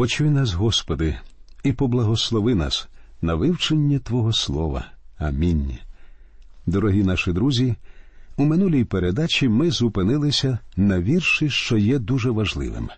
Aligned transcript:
Почуй 0.00 0.30
нас, 0.30 0.52
Господи, 0.52 1.16
і 1.64 1.72
поблагослови 1.72 2.54
нас 2.54 2.88
на 3.22 3.34
вивчення 3.34 3.98
Твого 3.98 4.32
Слова. 4.32 4.84
Амінь. 5.18 5.78
Дорогі 6.66 7.02
наші 7.02 7.32
друзі. 7.32 7.74
У 8.36 8.44
минулій 8.44 8.84
передачі 8.84 9.48
ми 9.48 9.70
зупинилися 9.70 10.58
на 10.76 11.00
вірші, 11.00 11.50
що 11.50 11.76
є 11.76 11.98
дуже 11.98 12.30
важливим. 12.30 12.88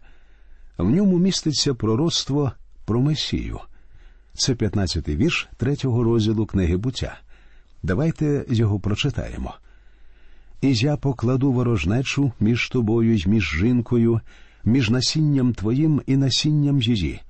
В 0.79 0.91
ньому 0.91 1.19
міститься 1.19 1.75
пророцтво 1.75 2.53
про 2.85 3.01
Месію. 3.01 3.61
Це 4.35 4.55
15-й 4.55 5.17
вірш 5.17 5.49
третього 5.57 6.05
розділу 6.05 6.47
книги 6.47 6.77
буття. 6.77 7.19
Давайте 7.83 8.45
його 8.49 8.81
прочитаємо. 8.81 9.55
І 10.61 10.75
я 10.75 10.97
покладу 10.97 11.53
ворожнечу 11.53 12.33
між 12.41 12.69
тобою 12.69 13.15
й 13.15 13.25
між 13.27 13.55
жінкою, 13.59 14.21
між 14.65 14.91
насінням 14.91 15.55
твоїм 15.55 16.03
і 16.07 16.17
насінням 16.17 16.83
її. 16.83 17.21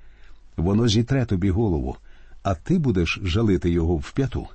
Воно 0.57 0.89
зітре 0.89 1.25
тобі 1.25 1.51
голову, 1.51 1.97
а 2.43 2.55
ти 2.55 2.79
будеш 2.79 3.21
жалити 3.23 3.71
його 3.71 3.97
в 3.97 4.11
п'яту. 4.11 4.47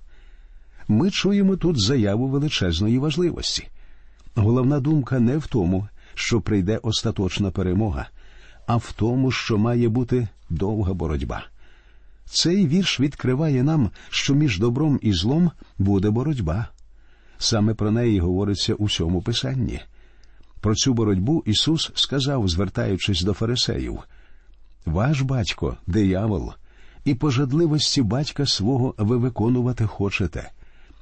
Ми 0.88 1.12
чуємо 1.12 1.55
тут 1.55 1.82
заяву 1.82 2.27
величезної 2.27 2.98
важливості. 2.98 3.68
Головна 4.35 4.80
думка 4.80 5.20
не 5.20 5.38
в 5.38 5.48
тому, 5.48 5.88
що 6.13 6.41
прийде 6.41 6.77
остаточна 6.77 7.52
перемога, 7.52 8.08
а 8.68 8.77
в 8.77 8.94
тому, 8.96 9.32
що 9.32 9.57
має 9.57 9.90
бути 9.90 10.27
довга 10.49 10.94
боротьба. 10.94 11.44
Цей 12.26 12.68
вірш 12.68 12.99
відкриває 12.99 13.63
нам, 13.63 13.90
що 14.09 14.35
між 14.35 14.59
добром 14.59 14.99
і 15.02 15.13
злом 15.13 15.52
буде 15.77 16.09
боротьба. 16.09 16.68
Саме 17.38 17.73
про 17.73 17.91
неї 17.91 18.20
говориться 18.20 18.73
у 18.73 18.85
всьому 18.85 19.21
писанні. 19.21 19.82
Про 20.59 20.75
цю 20.75 20.93
боротьбу 20.93 21.43
Ісус 21.45 21.91
сказав, 21.95 22.47
звертаючись 22.47 23.21
до 23.21 23.34
фарисеїв 23.34 23.99
Ваш 24.85 25.21
батько, 25.21 25.77
диявол, 25.88 26.53
і 27.05 27.13
пожадливості 27.13 28.02
батька 28.02 28.45
свого 28.45 28.93
ви 28.98 29.17
виконувати 29.17 29.85
хочете. 29.85 30.51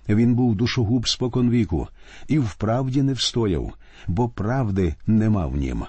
Він 0.09 0.35
був 0.35 0.55
душогуб 0.55 1.07
споконвіку 1.07 1.87
і 2.27 2.39
вправді 2.39 3.01
не 3.01 3.13
встояв, 3.13 3.73
бо 4.07 4.29
правди 4.29 4.95
нема 5.07 5.47
в 5.47 5.55
нім. 5.55 5.85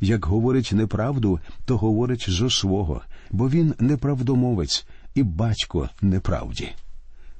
Як 0.00 0.24
говорить 0.24 0.70
неправду, 0.72 1.40
то 1.64 1.76
говорить 1.76 2.30
зо 2.30 2.50
свого, 2.50 3.02
бо 3.30 3.48
він 3.48 3.74
неправдомовець 3.78 4.86
і 5.14 5.22
батько 5.22 5.88
неправді. 6.00 6.68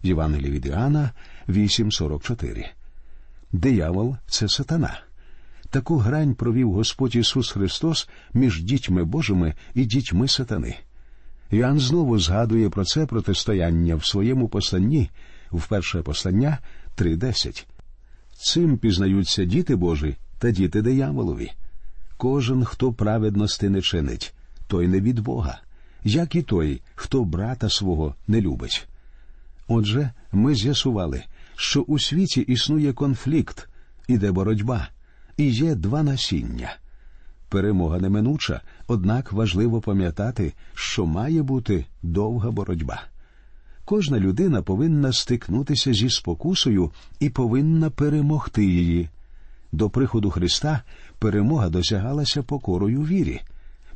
Євангелій 0.02 0.50
від 0.50 0.66
Іоанна 0.66 1.10
8.44 1.48 2.66
Диявол 3.52 4.16
це 4.26 4.48
сатана. 4.48 5.00
Таку 5.72 5.96
грань 5.96 6.34
провів 6.34 6.72
Господь 6.72 7.16
Ісус 7.16 7.50
Христос 7.50 8.08
між 8.34 8.62
дітьми 8.62 9.04
Божими 9.04 9.54
і 9.74 9.84
дітьми 9.84 10.28
сатани. 10.28 10.76
Іоанн 11.50 11.78
знову 11.78 12.18
згадує 12.18 12.70
про 12.70 12.84
це 12.84 13.06
протистояння 13.06 13.96
в 13.96 14.04
своєму 14.04 14.48
посланні 14.48 15.10
в 15.52 15.68
перше 15.68 16.02
послання 16.02 16.58
3.10. 16.98 17.66
Цим 18.34 18.78
пізнаються 18.78 19.44
діти 19.44 19.76
Божі 19.76 20.16
та 20.38 20.50
діти 20.50 20.82
дияволові. 20.82 21.50
Кожен, 22.16 22.64
хто 22.64 22.92
праведності 22.92 23.68
не 23.68 23.82
чинить, 23.82 24.34
той 24.66 24.88
не 24.88 25.00
від 25.00 25.20
Бога, 25.20 25.60
як 26.04 26.34
і 26.34 26.42
той, 26.42 26.82
хто 26.94 27.24
брата 27.24 27.70
свого 27.70 28.14
не 28.28 28.40
любить. 28.40 28.88
Отже, 29.68 30.10
ми 30.32 30.54
з'ясували, 30.54 31.22
що 31.56 31.82
у 31.82 31.98
світі 31.98 32.40
існує 32.40 32.92
конфлікт, 32.92 33.68
іде 34.08 34.32
боротьба, 34.32 34.88
і 35.42 35.50
є 35.50 35.74
два 35.74 36.02
насіння. 36.02 36.76
Перемога 37.48 37.98
неминуча, 37.98 38.60
однак 38.86 39.32
важливо 39.32 39.80
пам'ятати, 39.80 40.52
що 40.74 41.06
має 41.06 41.42
бути 41.42 41.86
довга 42.02 42.50
боротьба. 42.50 43.02
Кожна 43.84 44.18
людина 44.18 44.62
повинна 44.62 45.12
стикнутися 45.12 45.92
зі 45.92 46.10
спокусою 46.10 46.90
і 47.20 47.30
повинна 47.30 47.90
перемогти 47.90 48.64
її. 48.64 49.08
До 49.72 49.90
приходу 49.90 50.30
Христа 50.30 50.82
перемога 51.18 51.68
досягалася 51.68 52.42
покорою 52.42 53.02
вірі. 53.02 53.40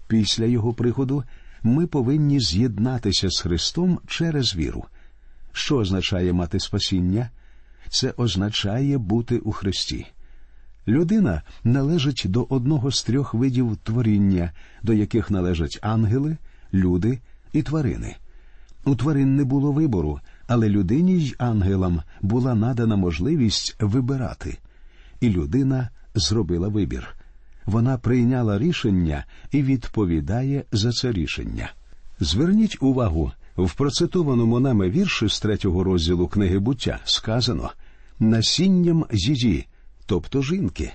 Після 0.06 0.44
Його 0.44 0.74
приходу 0.74 1.24
ми 1.62 1.86
повинні 1.86 2.40
з'єднатися 2.40 3.30
з 3.30 3.40
Христом 3.40 3.98
через 4.06 4.56
віру. 4.56 4.84
Що 5.52 5.76
означає 5.76 6.32
мати 6.32 6.60
спасіння? 6.60 7.30
Це 7.88 8.14
означає 8.16 8.98
бути 8.98 9.38
у 9.38 9.52
Христі. 9.52 10.06
Людина 10.88 11.42
належить 11.64 12.22
до 12.26 12.47
одного 12.50 12.91
з 12.91 13.02
трьох 13.02 13.34
видів 13.34 13.76
творіння, 13.82 14.52
до 14.82 14.92
яких 14.92 15.30
належать 15.30 15.78
ангели, 15.82 16.36
люди 16.74 17.19
і 17.52 17.62
тварини. 17.62 18.16
У 18.84 18.97
тварин 18.97 19.36
не 19.36 19.44
було 19.44 19.72
вибору, 19.72 20.20
але 20.47 20.69
людині 20.69 21.12
й 21.12 21.34
ангелам 21.38 22.02
була 22.20 22.54
надана 22.54 22.97
можливість 22.97 23.76
вибирати, 23.80 24.58
і 25.20 25.30
людина 25.30 25.91
зробила 26.14 26.69
вибір. 26.69 27.16
Вона 27.64 27.98
прийняла 27.98 28.58
рішення 28.58 29.24
і 29.50 29.62
відповідає 29.62 30.64
за 30.72 30.91
це 30.91 31.12
рішення. 31.12 31.72
Зверніть 32.20 32.82
увагу 32.82 33.32
в 33.56 33.74
процитованому 33.74 34.60
нами 34.60 34.91
вірші 34.91 35.28
з 35.28 35.41
третього 35.41 35.84
розділу 35.84 36.28
книги 36.28 36.58
буття 36.58 36.98
сказано 37.04 37.70
насінням 38.18 39.04
її, 39.12 39.66
тобто 40.06 40.42
жінки. 40.42 40.92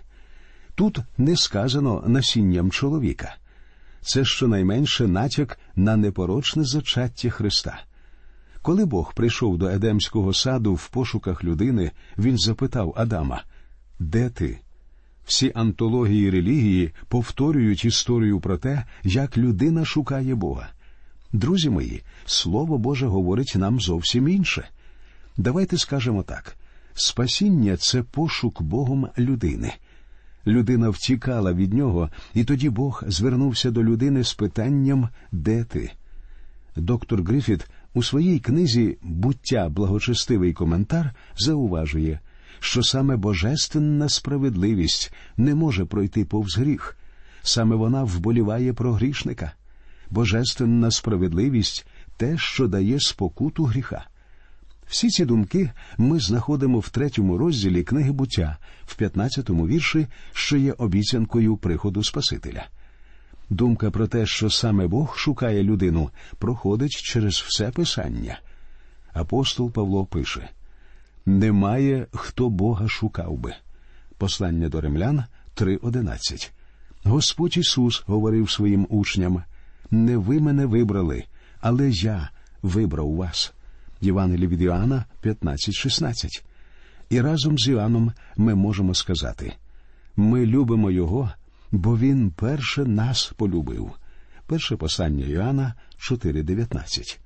Тут 0.75 0.99
не 1.17 1.38
сказано 1.38 2.03
насінням 2.07 2.72
чоловіка 2.72 3.35
це 4.01 4.25
щонайменше 4.25 5.07
натяк 5.07 5.59
на 5.75 5.97
непорочне 5.97 6.63
зачаття 6.63 7.29
Христа. 7.29 7.83
Коли 8.61 8.85
Бог 8.85 9.13
прийшов 9.13 9.57
до 9.57 9.67
Едемського 9.67 10.33
саду 10.33 10.73
в 10.73 10.88
пошуках 10.89 11.44
людини, 11.44 11.91
він 12.17 12.38
запитав 12.38 12.94
Адама 12.97 13.44
Де 13.99 14.29
ти? 14.29 14.59
Всі 15.25 15.51
антології 15.55 16.29
релігії 16.29 16.91
повторюють 17.07 17.85
історію 17.85 18.39
про 18.39 18.57
те, 18.57 18.85
як 19.03 19.38
людина 19.38 19.85
шукає 19.85 20.35
Бога. 20.35 20.69
Друзі 21.33 21.69
мої, 21.69 22.03
Слово 22.25 22.78
Боже 22.78 23.07
говорить 23.07 23.53
нам 23.55 23.79
зовсім 23.79 24.28
інше. 24.28 24.67
Давайте 25.38 25.78
скажемо 25.78 26.23
так: 26.23 26.57
спасіння 27.01 27.78
це 27.78 28.03
пошук 28.03 28.62
Богом 28.62 29.07
людини. 29.17 29.73
Людина 30.47 30.89
втікала 30.89 31.53
від 31.53 31.73
нього, 31.73 32.09
і 32.34 32.44
тоді 32.44 32.69
Бог 32.69 33.03
звернувся 33.07 33.72
до 33.72 33.84
людини 33.84 34.23
з 34.23 34.34
питанням 34.34 35.09
Де 35.31 35.63
ти? 35.63 35.91
Доктор 36.75 37.23
Грифіт 37.23 37.67
у 37.94 38.03
своїй 38.03 38.40
книзі 38.40 38.97
Буття 39.01 39.69
благочестивий 39.69 40.53
коментар 40.53 41.13
зауважує, 41.38 42.19
що 42.59 42.84
саме 42.84 43.16
божественна 43.16 44.09
справедливість 44.09 45.13
не 45.38 45.56
може 45.56 45.85
пройти 45.85 46.25
повз 46.25 46.57
гріх, 46.57 46.97
саме 47.41 47.75
вона 47.75 48.03
вболіває 48.03 48.73
про 48.73 48.94
грішника. 48.94 49.53
Божественна 50.09 50.91
справедливість 50.91 51.88
те, 52.17 52.38
що 52.38 52.67
дає 52.67 53.00
спокуту 53.00 53.63
гріха. 53.63 54.06
Всі 54.91 55.09
ці 55.09 55.25
думки 55.25 55.72
ми 55.97 56.19
знаходимо 56.19 56.79
в 56.79 56.90
третьому 56.90 57.38
розділі 57.38 57.84
книги 57.84 58.12
буття, 58.12 58.57
в 58.85 59.02
15-му 59.02 59.68
вірші, 59.68 60.07
що 60.34 60.57
є 60.57 60.72
обіцянкою 60.72 61.57
приходу 61.57 62.03
Спасителя. 62.03 62.68
Думка 63.50 63.91
про 63.91 64.07
те, 64.07 64.25
що 64.25 64.50
саме 64.50 64.88
Бог 64.88 65.18
шукає 65.18 65.63
людину, 65.63 66.09
проходить 66.38 66.91
через 66.91 67.34
все 67.34 67.72
писання. 67.72 68.40
Апостол 69.13 69.72
Павло 69.72 70.06
пише 70.06 70.50
Немає 71.25 72.08
хто 72.12 72.50
Бога 72.50 72.88
шукав 72.88 73.38
би. 73.38 73.53
Послання 74.18 74.69
до 74.69 74.81
римлян 74.81 75.23
3.11. 75.56 76.52
Господь 77.03 77.58
Ісус 77.58 78.03
говорив 78.08 78.52
своїм 78.52 78.88
учням 78.90 79.44
Не 79.91 80.18
ви 80.18 80.40
мене 80.40 80.66
вибрали, 80.66 81.23
але 81.61 81.90
я 81.90 82.29
вибрав 82.61 83.16
вас. 83.16 83.53
Євангелі 84.02 84.48
від 84.48 84.62
Іоанна 84.62 85.06
15.16. 85.24 86.44
І 87.09 87.22
разом 87.22 87.59
з 87.59 87.68
Іоанном 87.68 88.12
ми 88.38 88.56
можемо 88.56 88.94
сказати 88.94 89.53
ми 90.16 90.46
любимо 90.46 90.92
Його, 90.92 91.32
бо 91.72 91.98
Він 91.98 92.32
перше 92.32 92.86
нас 92.86 93.34
полюбив. 93.38 93.92
Перше 94.46 94.76
послання 94.76 95.26
Іоанна 95.26 95.74
4.19. 96.00 97.20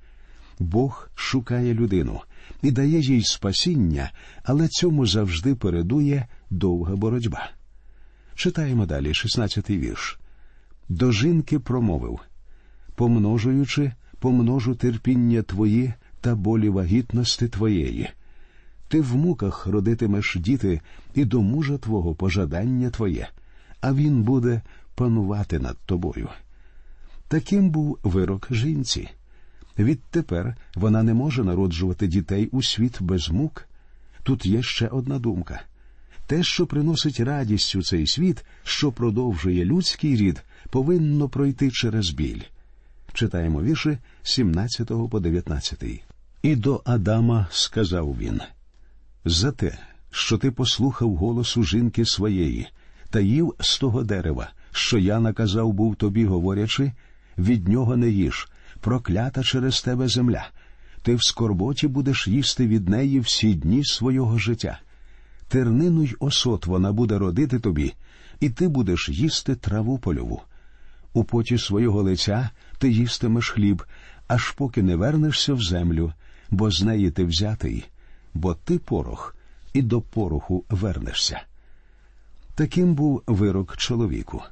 Бог 0.58 1.10
шукає 1.14 1.74
людину 1.74 2.20
і 2.62 2.70
дає 2.70 3.00
їй 3.00 3.22
спасіння, 3.22 4.10
але 4.42 4.68
цьому 4.68 5.06
завжди 5.06 5.54
передує 5.54 6.26
довга 6.50 6.96
боротьба. 6.96 7.50
Читаємо 8.34 8.86
далі 8.86 9.08
16-й 9.08 9.78
вірш. 9.78 10.18
До 10.88 11.12
жінки 11.12 11.58
промовив 11.58 12.20
помножуючи, 12.94 13.92
помножу 14.18 14.74
терпіння 14.74 15.42
твої 15.42 15.92
та 16.20 16.34
болі 16.34 16.68
вагітності 16.68 17.48
твоєї. 17.48 18.08
Ти 18.88 19.00
в 19.00 19.16
муках 19.16 19.66
родитимеш 19.66 20.36
діти, 20.40 20.80
і 21.14 21.24
до 21.24 21.42
мужа 21.42 21.78
твого 21.78 22.14
пожадання 22.14 22.90
твоє, 22.90 23.28
а 23.80 23.92
він 23.92 24.22
буде 24.22 24.62
панувати 24.94 25.58
над 25.58 25.76
тобою. 25.86 26.28
Таким 27.28 27.70
був 27.70 27.98
вирок 28.02 28.48
жінці. 28.50 29.08
Відтепер 29.78 30.56
вона 30.74 31.02
не 31.02 31.14
може 31.14 31.44
народжувати 31.44 32.06
дітей 32.06 32.48
у 32.52 32.62
світ 32.62 33.02
без 33.02 33.30
мук. 33.30 33.68
Тут 34.22 34.46
є 34.46 34.62
ще 34.62 34.88
одна 34.88 35.18
думка 35.18 35.60
те, 36.26 36.42
що 36.42 36.66
приносить 36.66 37.20
радість 37.20 37.76
у 37.76 37.82
цей 37.82 38.06
світ, 38.06 38.44
що 38.64 38.92
продовжує 38.92 39.64
людський 39.64 40.16
рід, 40.16 40.42
повинно 40.70 41.28
пройти 41.28 41.70
через 41.70 42.10
біль. 42.10 42.40
Читаємо 43.16 43.62
вірші 43.62 43.98
17 44.22 44.88
по 45.10 45.20
19. 45.20 45.84
І 46.42 46.56
до 46.56 46.82
Адама 46.84 47.46
сказав 47.50 48.16
він 48.18 48.40
за 49.24 49.52
те, 49.52 49.78
що 50.10 50.38
ти 50.38 50.50
послухав 50.50 51.14
голосу 51.14 51.62
жінки 51.62 52.04
своєї, 52.04 52.66
та 53.10 53.20
їв 53.20 53.54
з 53.60 53.78
того 53.78 54.02
дерева, 54.02 54.50
що 54.72 54.98
я 54.98 55.20
наказав 55.20 55.72
був 55.72 55.96
тобі, 55.96 56.24
говорячи, 56.24 56.92
від 57.38 57.68
нього 57.68 57.96
не 57.96 58.08
їж, 58.08 58.48
проклята 58.80 59.42
через 59.42 59.82
тебе 59.82 60.08
земля. 60.08 60.48
Ти 61.02 61.14
в 61.14 61.22
скорботі 61.22 61.88
будеш 61.88 62.28
їсти 62.28 62.66
від 62.66 62.88
неї 62.88 63.20
всі 63.20 63.54
дні 63.54 63.84
свого 63.84 64.38
життя. 64.38 64.80
Тернину 65.48 66.02
й 66.04 66.16
осот 66.18 66.66
вона 66.66 66.92
буде 66.92 67.18
родити 67.18 67.58
тобі, 67.58 67.94
і 68.40 68.50
ти 68.50 68.68
будеш 68.68 69.08
їсти 69.08 69.54
траву 69.54 69.98
польову. 69.98 70.42
У 71.16 71.24
поті 71.24 71.58
свого 71.58 72.02
лиця 72.02 72.50
ти 72.78 72.90
їстимеш 72.90 73.50
хліб, 73.50 73.82
аж 74.26 74.50
поки 74.50 74.82
не 74.82 74.96
вернешся 74.96 75.54
в 75.54 75.62
землю, 75.62 76.12
бо 76.50 76.70
з 76.70 76.82
неї 76.82 77.10
ти 77.10 77.24
взятий, 77.24 77.84
бо 78.34 78.54
ти 78.54 78.78
порох, 78.78 79.36
і 79.72 79.82
до 79.82 80.00
пороху 80.00 80.64
вернешся. 80.70 81.40
Таким 82.54 82.94
був 82.94 83.22
вирок 83.26 83.76
чоловіку. 83.76 84.42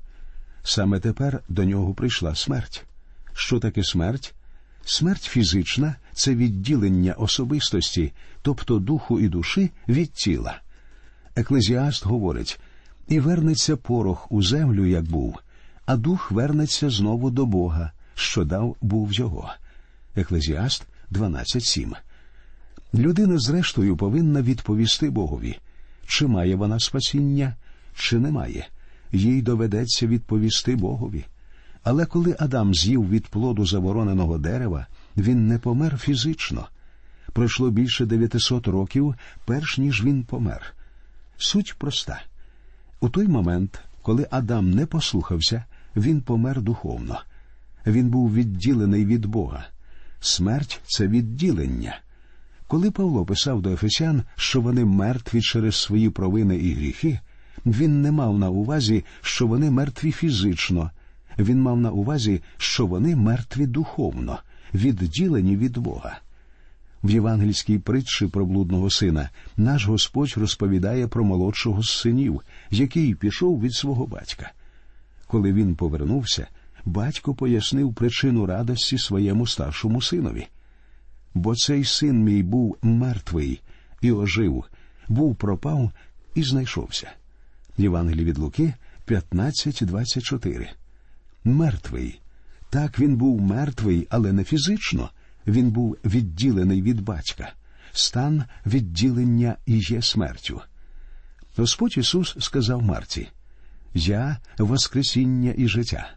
Саме 0.63 1.01
тепер 1.01 1.43
до 1.49 1.65
нього 1.65 1.95
прийшла 1.95 2.35
смерть. 2.35 2.85
Що 3.33 3.61
таке 3.61 3.85
смерть? 3.85 4.35
Смерть 4.85 5.23
фізична 5.23 5.97
це 6.13 6.35
відділення 6.35 7.13
особистості, 7.13 8.13
тобто 8.43 8.79
духу 8.79 9.21
і 9.21 9.29
душі 9.29 9.71
від 9.89 10.13
тіла. 10.13 10.61
Еклезіаст 11.37 12.07
говорить 12.07 12.61
і 13.09 13.21
вернеться 13.21 13.77
порох 13.77 14.33
у 14.33 14.43
землю, 14.43 14.87
як 14.87 15.05
був, 15.05 15.39
а 15.87 15.97
дух 15.97 16.31
вернеться 16.31 16.91
знову 16.91 17.31
до 17.31 17.47
Бога, 17.47 17.93
що 18.15 18.45
дав 18.45 18.77
був 18.81 19.13
його. 19.13 19.51
Еклезіаст 20.17 20.87
12.7 21.13 21.93
Людина, 22.95 23.39
зрештою, 23.39 23.97
повинна 23.97 24.43
відповісти 24.43 25.11
Богові, 25.11 25.59
чи 26.07 26.27
має 26.27 26.57
вона 26.57 26.81
спасіння, 26.81 27.57
чи 27.95 28.19
не 28.19 28.31
має. 28.31 28.69
Їй 29.13 29.43
доведеться 29.43 30.07
відповісти 30.07 30.77
Богові. 30.77 31.25
Але 31.83 32.07
коли 32.07 32.37
Адам 32.39 32.75
з'їв 32.75 33.09
від 33.11 33.27
плоду 33.27 33.67
забороненого 33.67 34.39
дерева, 34.39 34.87
він 35.17 35.49
не 35.49 35.59
помер 35.59 35.99
фізично. 35.99 36.69
Пройшло 37.33 37.71
більше 37.71 38.07
900 38.07 38.69
років, 38.69 39.15
перш 39.45 39.79
ніж 39.79 40.05
він 40.05 40.25
помер. 40.25 40.75
Суть 41.37 41.75
проста. 41.79 42.23
У 43.01 43.09
той 43.09 43.29
момент, 43.29 43.81
коли 44.03 44.27
Адам 44.31 44.71
не 44.71 44.87
послухався, 44.87 45.65
він 45.97 46.21
помер 46.21 46.63
духовно. 46.63 47.21
Він 47.87 48.09
був 48.09 48.35
відділений 48.35 49.05
від 49.05 49.27
Бога. 49.27 49.67
Смерть 50.21 50.81
це 50.87 51.09
відділення. 51.09 51.99
Коли 52.67 52.91
Павло 52.91 53.25
писав 53.25 53.63
до 53.63 53.73
Ефесян, 53.73 54.23
що 54.37 54.61
вони 54.61 54.85
мертві 54.85 55.41
через 55.41 55.77
свої 55.77 56.11
провини 56.11 56.57
і 56.57 56.75
гріхи, 56.75 57.19
він 57.67 58.03
не 58.03 58.13
мав 58.13 58.39
на 58.39 58.51
увазі, 58.51 59.05
що 59.21 59.47
вони 59.47 59.71
мертві 59.71 60.13
фізично, 60.13 60.91
він 61.39 61.63
мав 61.63 61.81
на 61.81 61.91
увазі, 61.91 62.43
що 62.57 62.87
вони 62.87 63.17
мертві 63.17 63.67
духовно, 63.67 64.39
відділені 64.75 65.57
від 65.57 65.79
Бога. 65.79 66.19
В 67.05 67.11
євангельській 67.11 67.79
притчі 67.79 68.27
про 68.27 68.47
блудного 68.47 68.91
сина 68.91 69.31
наш 69.57 69.87
Господь 69.87 70.35
розповідає 70.37 71.09
про 71.09 71.25
молодшого 71.25 71.83
з 71.83 71.91
синів, 71.91 72.41
який 72.71 73.15
пішов 73.15 73.61
від 73.61 73.75
свого 73.75 74.07
батька. 74.07 74.53
Коли 75.35 75.53
він 75.53 75.75
повернувся, 75.75 76.47
батько 76.85 77.35
пояснив 77.35 77.95
причину 77.95 78.47
радості 78.47 78.99
своєму 78.99 79.47
старшому 79.47 80.03
синові. 80.03 80.47
Бо 81.35 81.55
цей 81.55 81.85
син 81.85 82.25
мій 82.25 82.43
був 82.43 82.77
мертвий 82.83 83.61
і 84.01 84.13
ожив, 84.13 84.65
був 85.09 85.37
пропав 85.37 85.93
і 86.35 86.43
знайшовся. 86.43 87.11
Євангелій 87.79 88.25
від 88.25 88.39
Луки 88.39 88.75
15.24 89.07 90.69
Мертвий. 91.45 92.21
Так 92.71 92.99
він 92.99 93.17
був 93.17 93.41
мертвий, 93.41 94.07
але 94.11 94.33
не 94.33 94.45
фізично. 94.45 95.11
Він 95.47 95.71
був 95.71 95.97
відділений 96.05 96.83
від 96.83 97.01
батька. 97.01 97.53
Стан 97.93 98.45
відділення 98.67 99.57
і 99.67 99.79
є 99.79 100.03
смертю. 100.03 100.61
Господь 101.57 101.99
Ісус 101.99 102.37
сказав 102.41 102.83
Марці: 102.83 103.29
Я 103.95 104.39
Воскресіння 104.59 105.55
і 105.57 105.69
життя. 105.69 106.11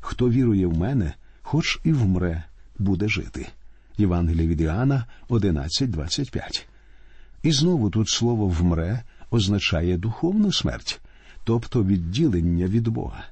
Хто 0.00 0.30
вірує 0.30 0.66
в 0.66 0.78
мене, 0.78 1.14
хоч 1.42 1.80
і 1.84 1.92
вмре, 1.92 2.44
буде 2.78 3.08
жити. 3.08 3.48
Євангелія 3.98 4.48
від 4.48 4.60
Іоанна 4.60 5.06
11.25. 5.28 6.64
І 7.42 7.52
знову 7.52 7.90
тут 7.90 8.08
слово 8.08 8.46
вмре 8.46 9.02
означає 9.30 9.98
духовну 9.98 10.52
смерть, 10.52 11.00
тобто 11.44 11.84
відділення 11.84 12.66
від 12.66 12.88
Бога. 12.88 13.24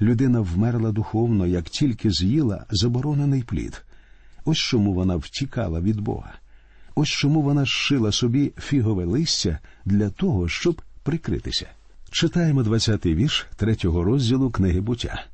Людина 0.00 0.40
вмерла 0.40 0.92
духовно, 0.92 1.46
як 1.46 1.64
тільки 1.64 2.10
з'їла 2.10 2.66
заборонений 2.70 3.42
плід. 3.42 3.84
Ось 4.44 4.58
чому 4.58 4.92
вона 4.94 5.16
втікала 5.16 5.80
від 5.80 6.00
Бога. 6.00 6.32
Ось 6.94 7.08
чому 7.08 7.42
вона 7.42 7.64
зшила 7.64 8.12
собі 8.12 8.52
фігове 8.58 9.04
листя 9.04 9.58
для 9.84 10.10
того, 10.10 10.48
щоб 10.48 10.82
прикритися. 11.02 11.66
Читаємо 12.10 12.62
20-й 12.62 13.14
вірш 13.14 13.46
третього 13.56 14.04
розділу 14.04 14.50
книги 14.50 14.80
буття. 14.80 15.24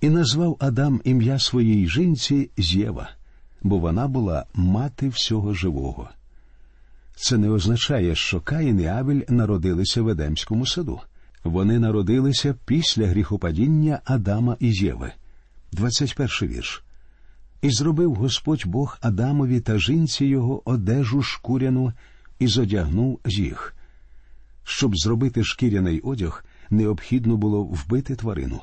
І 0.00 0.08
назвав 0.08 0.56
Адам 0.60 1.00
ім'я 1.04 1.38
своїй 1.38 1.88
жінці 1.88 2.50
Зєва, 2.56 3.10
бо 3.62 3.78
вона 3.78 4.08
була 4.08 4.46
мати 4.54 5.08
всього 5.08 5.54
живого. 5.54 6.08
Це 7.16 7.38
не 7.38 7.50
означає, 7.50 8.14
що 8.14 8.40
Каїн 8.40 8.80
і 8.80 8.86
Авель 8.86 9.20
народилися 9.28 10.02
в 10.02 10.08
Едемському 10.08 10.66
саду. 10.66 11.00
Вони 11.44 11.78
народилися 11.78 12.54
після 12.64 13.06
гріхопадіння 13.06 14.00
Адама 14.04 14.56
і 14.60 14.72
Єви. 14.72 15.12
21 15.72 16.28
вірш. 16.42 16.82
І 17.62 17.70
зробив 17.70 18.14
Господь 18.14 18.62
Бог 18.66 18.98
Адамові 19.00 19.60
та 19.60 19.78
жінці 19.78 20.26
його 20.26 20.70
одежу 20.70 21.22
шкуряну 21.22 21.92
і 22.38 22.46
зодягнув 22.46 23.20
їх. 23.26 23.75
Щоб 24.68 24.96
зробити 24.96 25.44
шкіряний 25.44 26.00
одяг, 26.00 26.44
необхідно 26.70 27.36
було 27.36 27.64
вбити 27.64 28.16
тварину. 28.16 28.60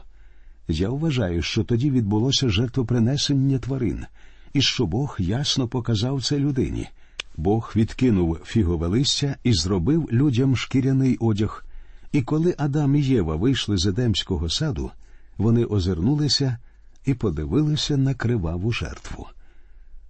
Я 0.67 0.89
вважаю, 0.89 1.41
що 1.41 1.63
тоді 1.63 1.91
відбулося 1.91 2.49
жертвопринесення 2.49 3.59
тварин, 3.59 4.05
і 4.53 4.61
що 4.61 4.85
Бог 4.85 5.15
ясно 5.19 5.67
показав 5.67 6.23
це 6.23 6.39
людині. 6.39 6.89
Бог 7.37 7.73
відкинув 7.75 8.39
фігове 8.45 8.87
листя 8.87 9.35
і 9.43 9.53
зробив 9.53 10.09
людям 10.11 10.55
шкіряний 10.55 11.17
одяг. 11.17 11.65
І 12.11 12.21
коли 12.21 12.55
Адам 12.57 12.95
і 12.95 13.01
Єва 13.01 13.35
вийшли 13.35 13.77
з 13.77 13.85
Едемського 13.85 14.49
саду, 14.49 14.91
вони 15.37 15.65
озирнулися 15.65 16.57
і 17.05 17.13
подивилися 17.13 17.97
на 17.97 18.13
криваву 18.13 18.71
жертву. 18.71 19.27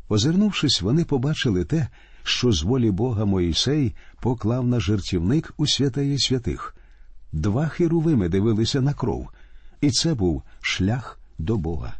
Озирнувшись, 0.09 0.81
вони 0.81 1.05
побачили 1.05 1.65
те, 1.65 1.87
що 2.23 2.51
з 2.51 2.63
волі 2.63 2.91
Бога 2.91 3.25
Моїсей 3.25 3.95
поклав 4.21 4.67
на 4.67 4.79
жертівник 4.79 5.53
у 5.57 5.67
святеє 5.67 6.19
святих. 6.19 6.75
Два 7.31 7.67
херувими 7.67 8.29
дивилися 8.29 8.81
на 8.81 8.93
кров, 8.93 9.29
і 9.81 9.91
це 9.91 10.13
був 10.13 10.43
шлях 10.61 11.19
до 11.37 11.57
Бога. 11.57 11.93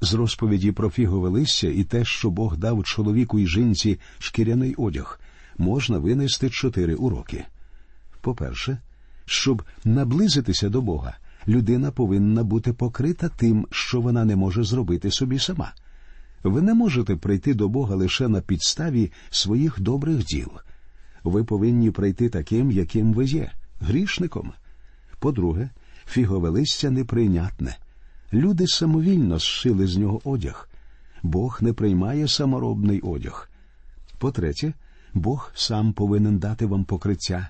З 0.00 0.14
розповіді 0.14 0.72
про 0.72 0.90
фігове 0.90 1.28
листя 1.28 1.66
і 1.66 1.84
те, 1.84 2.04
що 2.04 2.30
Бог 2.30 2.56
дав 2.56 2.84
чоловіку 2.84 3.38
і 3.38 3.46
жінці 3.46 4.00
шкіряний 4.18 4.74
одяг, 4.74 5.20
можна 5.58 5.98
винести 5.98 6.50
чотири 6.50 6.94
уроки. 6.94 7.44
По-перше, 8.20 8.78
щоб 9.26 9.62
наблизитися 9.84 10.68
до 10.68 10.82
Бога, 10.82 11.16
людина 11.48 11.90
повинна 11.90 12.44
бути 12.44 12.72
покрита 12.72 13.28
тим, 13.28 13.66
що 13.70 14.00
вона 14.00 14.24
не 14.24 14.36
може 14.36 14.64
зробити 14.64 15.10
собі 15.10 15.38
сама. 15.38 15.72
Ви 16.42 16.62
не 16.62 16.74
можете 16.74 17.16
прийти 17.16 17.54
до 17.54 17.68
Бога 17.68 17.94
лише 17.94 18.28
на 18.28 18.40
підставі 18.40 19.12
своїх 19.30 19.80
добрих 19.80 20.24
діл. 20.24 20.48
Ви 21.24 21.44
повинні 21.44 21.90
прийти 21.90 22.28
таким, 22.28 22.70
яким 22.70 23.12
ви 23.12 23.24
є, 23.24 23.52
грішником. 23.80 24.52
По-друге, 25.18 25.70
фігове 26.06 26.48
листя 26.48 26.90
неприйнятне. 26.90 27.76
Люди 28.32 28.66
самовільно 28.66 29.38
зшили 29.38 29.86
з 29.86 29.96
нього 29.96 30.20
одяг. 30.24 30.68
Бог 31.22 31.58
не 31.60 31.72
приймає 31.72 32.28
саморобний 32.28 33.00
одяг. 33.00 33.50
По-третє, 34.18 34.72
Бог 35.14 35.52
сам 35.54 35.92
повинен 35.92 36.38
дати 36.38 36.66
вам 36.66 36.84
покриття. 36.84 37.48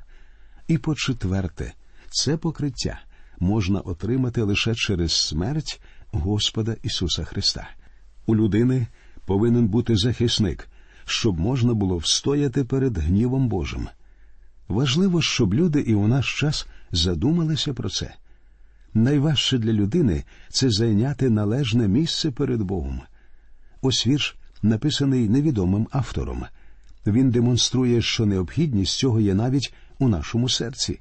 І 0.69 0.79
по 0.79 0.95
четверте, 0.95 1.73
це 2.11 2.37
покриття 2.37 3.01
можна 3.41 3.81
отримати 3.81 4.43
лише 4.43 4.75
через 4.75 5.13
смерть 5.13 5.81
Господа 6.13 6.77
Ісуса 6.83 7.25
Христа. 7.25 7.69
У 8.27 8.37
людини 8.37 8.87
повинен 9.27 9.69
бути 9.69 9.97
захисник, 9.97 10.69
щоб 11.05 11.41
можна 11.41 11.75
було 11.75 11.97
встояти 11.97 12.65
перед 12.65 12.99
гнівом 12.99 13.49
Божим. 13.49 13.89
Важливо, 14.69 15.23
щоб 15.23 15.55
люди 15.55 15.81
і 15.81 15.95
у 15.95 16.09
наш 16.09 16.41
час 16.41 16.67
задумалися 16.93 17.75
про 17.75 17.91
це. 17.91 18.15
Найважче 18.95 19.59
для 19.59 19.73
людини 19.73 20.25
це 20.49 20.71
зайняти 20.71 21.31
належне 21.31 21.89
місце 21.89 22.31
перед 22.31 22.63
Богом. 22.63 23.01
Ось 23.81 24.07
вірш, 24.07 24.37
написаний 24.63 25.29
невідомим 25.29 25.89
автором. 25.91 26.45
Він 27.07 27.31
демонструє, 27.31 28.03
що 28.03 28.27
необхідність 28.27 28.99
цього 28.99 29.21
є 29.21 29.35
навіть 29.35 29.75
у 29.99 30.09
нашому 30.09 30.49
серці. 30.49 31.01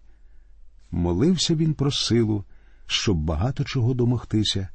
Молився 0.92 1.56
він 1.56 1.74
про 1.74 1.92
силу, 1.92 2.44
щоб 2.86 3.18
багато 3.18 3.64
чого 3.64 3.94
домогтися, 3.94 4.70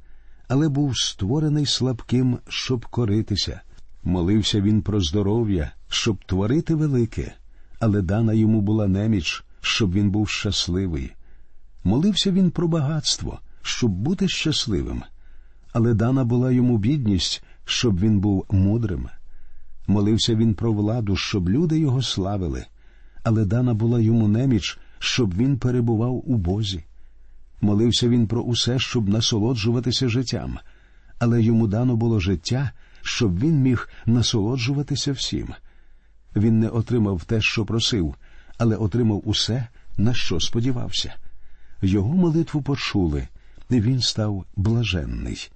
але 0.48 0.68
був 0.68 0.98
створений 0.98 1.66
слабким, 1.66 2.38
щоб 2.48 2.86
коритися. 2.86 3.60
Молився 4.04 4.60
він 4.60 4.82
про 4.82 5.00
здоров'я, 5.00 5.72
щоб 5.88 6.24
творити 6.24 6.74
велике, 6.74 7.34
але 7.80 8.02
дана 8.02 8.32
йому 8.32 8.60
була 8.60 8.86
неміч, 8.86 9.44
щоб 9.60 9.92
він 9.92 10.10
був 10.10 10.28
щасливий. 10.28 11.12
Молився 11.84 12.30
він 12.30 12.50
про 12.50 12.68
багатство, 12.68 13.40
щоб 13.62 13.90
бути 13.90 14.28
щасливим, 14.28 15.02
але 15.72 15.94
дана 15.94 16.24
була 16.24 16.50
йому 16.50 16.78
бідність, 16.78 17.42
щоб 17.64 18.00
він 18.00 18.20
був 18.20 18.46
мудрим. 18.50 19.08
Молився 19.86 20.34
він 20.34 20.54
про 20.54 20.72
владу, 20.72 21.16
щоб 21.16 21.48
люди 21.48 21.78
його 21.78 22.02
славили, 22.02 22.66
але 23.22 23.44
дана 23.44 23.74
була 23.74 24.00
йому 24.00 24.28
неміч, 24.28 24.78
щоб 24.98 25.36
він 25.36 25.58
перебував 25.58 26.30
у 26.30 26.36
Бозі. 26.36 26.84
Молився 27.66 28.08
він 28.08 28.26
про 28.26 28.42
усе, 28.42 28.78
щоб 28.78 29.08
насолоджуватися 29.08 30.08
життям, 30.08 30.58
але 31.18 31.42
йому 31.42 31.66
дано 31.66 31.96
було 31.96 32.20
життя, 32.20 32.70
щоб 33.02 33.38
він 33.38 33.62
міг 33.62 33.88
насолоджуватися 34.06 35.12
всім. 35.12 35.48
Він 36.36 36.60
не 36.60 36.68
отримав 36.68 37.24
те, 37.24 37.40
що 37.40 37.64
просив, 37.64 38.14
але 38.58 38.76
отримав 38.76 39.22
усе, 39.24 39.68
на 39.96 40.14
що 40.14 40.40
сподівався. 40.40 41.14
Його 41.82 42.14
молитву 42.14 42.62
почули, 42.62 43.28
і 43.70 43.80
він 43.80 44.00
став 44.00 44.44
блаженний. 44.56 45.50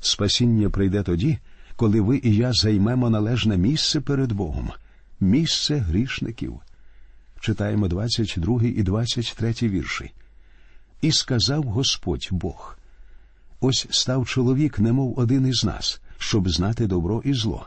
Спасіння 0.00 0.70
прийде 0.70 1.02
тоді, 1.02 1.38
коли 1.76 2.00
ви 2.00 2.20
і 2.22 2.36
я 2.36 2.52
займемо 2.52 3.10
належне 3.10 3.56
місце 3.56 4.00
перед 4.00 4.32
Богом, 4.32 4.70
місце 5.20 5.76
грішників. 5.76 6.60
Читаємо 7.40 7.88
22 7.88 8.62
і 8.62 8.82
23 8.82 9.54
вірші. 9.62 10.10
І 11.02 11.12
сказав 11.12 11.62
Господь 11.62 12.28
Бог. 12.30 12.78
Ось 13.60 13.86
став 13.90 14.26
чоловік, 14.26 14.78
немов 14.78 15.18
один 15.18 15.46
із 15.46 15.64
нас, 15.64 16.00
щоб 16.18 16.48
знати 16.48 16.86
добро 16.86 17.22
і 17.24 17.34
зло. 17.34 17.66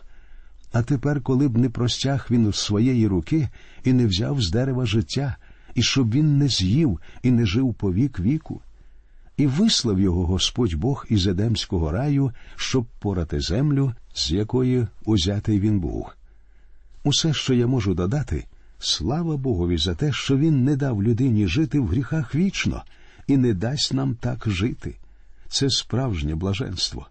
А 0.72 0.82
тепер, 0.82 1.22
коли 1.22 1.48
б 1.48 1.58
не 1.58 1.70
простяг 1.70 2.28
він 2.32 2.54
своєї 2.54 3.08
руки 3.08 3.50
і 3.84 3.94
не 3.94 4.06
взяв 4.06 4.42
з 4.42 4.52
дерева 4.52 4.86
життя, 4.86 5.36
і 5.74 5.84
щоб 5.84 6.12
він 6.12 6.38
не 6.38 6.48
з'їв 6.48 7.00
і 7.24 7.32
не 7.32 7.46
жив 7.46 7.74
по 7.74 7.94
вік 7.94 8.20
віку, 8.20 8.62
і 9.38 9.48
вислав 9.48 10.00
його 10.00 10.26
Господь 10.26 10.74
Бог 10.74 11.06
із 11.10 11.28
Едемського 11.28 11.92
раю, 11.92 12.32
щоб 12.56 12.86
порати 13.00 13.42
землю, 13.42 13.94
з 14.14 14.32
якої 14.32 14.88
узятий 15.06 15.60
він 15.60 15.80
був. 15.80 16.10
Усе, 17.04 17.34
що 17.34 17.54
я 17.54 17.68
можу 17.68 17.94
додати, 17.94 18.46
слава 18.80 19.38
Богові 19.38 19.78
за 19.78 19.96
те, 19.96 20.12
що 20.12 20.38
він 20.38 20.64
не 20.64 20.76
дав 20.76 21.04
людині 21.04 21.48
жити 21.48 21.80
в 21.80 21.88
гріхах 21.88 22.36
вічно 22.36 22.84
і 23.28 23.38
не 23.38 23.54
дасть 23.54 23.94
нам 23.94 24.16
так 24.16 24.44
жити. 24.48 24.96
Це 25.48 25.70
справжнє 25.70 26.36
блаженство. 26.36 27.08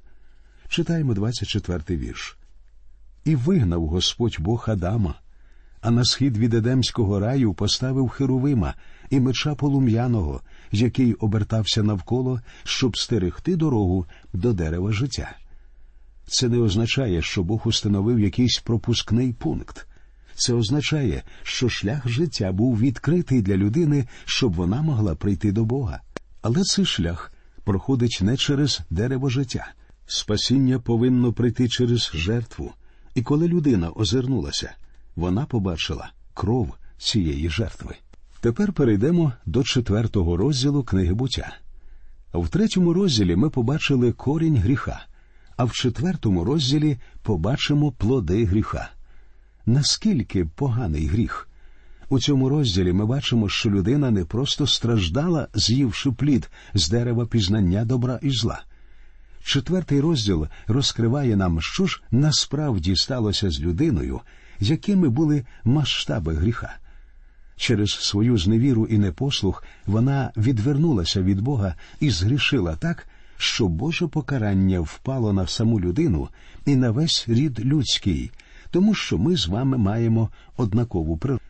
Читаємо 0.68 1.12
24-й 1.12 1.96
вірш. 1.96 2.36
І 3.24 3.36
вигнав 3.36 3.86
Господь 3.86 4.36
Бог 4.40 4.64
Адама, 4.68 5.14
а 5.80 5.90
на 5.90 6.04
схід 6.04 6.36
від 6.36 6.54
Едемського 6.54 7.20
раю 7.20 7.54
поставив 7.54 8.08
Херовима 8.08 8.74
і 9.10 9.20
меча 9.20 9.54
полум'яного, 9.54 10.40
який 10.72 11.14
обертався 11.14 11.82
навколо, 11.82 12.40
щоб 12.64 12.98
стерегти 12.98 13.56
дорогу 13.56 14.06
до 14.32 14.52
дерева 14.52 14.92
життя. 14.92 15.36
Це 16.26 16.48
не 16.48 16.58
означає, 16.58 17.22
що 17.22 17.42
Бог 17.42 17.62
установив 17.64 18.20
якийсь 18.20 18.58
пропускний 18.58 19.32
пункт. 19.32 19.86
Це 20.34 20.54
означає, 20.54 21.22
що 21.42 21.68
шлях 21.68 22.08
життя 22.08 22.52
був 22.52 22.78
відкритий 22.78 23.42
для 23.42 23.56
людини, 23.56 24.06
щоб 24.24 24.54
вона 24.54 24.82
могла 24.82 25.14
прийти 25.14 25.52
до 25.52 25.64
Бога. 25.64 26.00
Але 26.42 26.62
цей 26.62 26.84
шлях 26.84 27.32
проходить 27.64 28.18
не 28.22 28.36
через 28.36 28.80
дерево 28.90 29.28
життя. 29.28 29.66
Спасіння 30.06 30.78
повинно 30.78 31.32
прийти 31.32 31.68
через 31.68 32.10
жертву. 32.14 32.72
І 33.14 33.22
коли 33.22 33.48
людина 33.48 33.90
озирнулася, 33.90 34.74
вона 35.16 35.46
побачила 35.46 36.10
кров 36.34 36.74
цієї 36.98 37.50
жертви. 37.50 37.94
Тепер 38.40 38.72
перейдемо 38.72 39.32
до 39.46 39.62
четвертого 39.62 40.36
розділу 40.36 40.82
книги 40.82 41.14
буття. 41.14 41.56
В 42.34 42.48
третьому 42.48 42.92
розділі 42.92 43.36
ми 43.36 43.50
побачили 43.50 44.12
корінь 44.12 44.56
гріха, 44.56 45.06
а 45.56 45.64
в 45.64 45.72
четвертому 45.72 46.44
розділі 46.44 46.98
побачимо 47.22 47.92
плоди 47.92 48.44
гріха. 48.44 48.90
Наскільки 49.66 50.44
поганий 50.44 51.06
гріх? 51.06 51.48
У 52.08 52.18
цьому 52.18 52.48
розділі 52.48 52.92
ми 52.92 53.06
бачимо, 53.06 53.48
що 53.48 53.70
людина 53.70 54.10
не 54.10 54.24
просто 54.24 54.66
страждала, 54.66 55.48
з'ївши 55.54 56.12
плід 56.12 56.50
з 56.74 56.88
дерева 56.88 57.26
пізнання 57.26 57.84
добра 57.84 58.18
і 58.22 58.30
зла. 58.30 58.62
Четвертий 59.44 60.00
розділ 60.00 60.46
розкриває 60.66 61.36
нам, 61.36 61.60
що 61.60 61.86
ж 61.86 62.02
насправді 62.10 62.96
сталося 62.96 63.50
з 63.50 63.60
людиною, 63.60 64.20
якими 64.60 65.08
були 65.08 65.44
масштаби 65.64 66.34
гріха. 66.34 66.76
Через 67.56 67.90
свою 67.90 68.38
зневіру 68.38 68.86
і 68.86 68.98
непослух 68.98 69.64
вона 69.86 70.32
відвернулася 70.36 71.22
від 71.22 71.40
Бога 71.40 71.74
і 72.00 72.10
згрішила 72.10 72.76
так, 72.76 73.06
що 73.36 73.68
Боже 73.68 74.06
покарання 74.06 74.80
впало 74.80 75.32
на 75.32 75.46
саму 75.46 75.80
людину 75.80 76.28
і 76.66 76.76
на 76.76 76.90
весь 76.90 77.24
рід 77.28 77.64
людський, 77.64 78.30
тому 78.74 78.94
що 78.94 79.18
ми 79.18 79.36
з 79.36 79.46
вами 79.46 79.78
маємо 79.78 80.30
однакову 80.56 81.16
природу. 81.16 81.44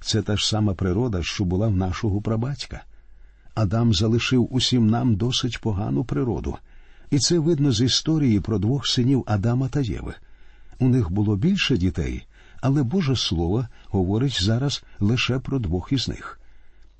Це 0.00 0.22
та 0.22 0.36
ж 0.36 0.48
сама 0.48 0.74
природа, 0.74 1.22
що 1.22 1.44
була 1.44 1.68
в 1.68 1.76
нашого 1.76 2.20
прабатька. 2.20 2.84
Адам 3.54 3.94
залишив 3.94 4.48
усім 4.50 4.90
нам 4.90 5.16
досить 5.16 5.60
погану 5.60 6.04
природу, 6.04 6.56
і 7.10 7.18
це 7.18 7.38
видно 7.38 7.72
з 7.72 7.80
історії 7.80 8.40
про 8.40 8.58
двох 8.58 8.86
синів 8.86 9.24
Адама 9.26 9.68
та 9.68 9.80
Єви. 9.80 10.14
У 10.78 10.88
них 10.88 11.10
було 11.10 11.36
більше 11.36 11.76
дітей, 11.76 12.26
але 12.60 12.82
Боже 12.82 13.16
Слово 13.16 13.66
говорить 13.86 14.42
зараз 14.42 14.82
лише 15.00 15.38
про 15.38 15.58
двох 15.58 15.92
із 15.92 16.08
них. 16.08 16.40